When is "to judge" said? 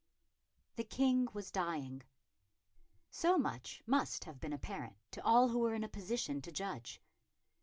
6.41-6.99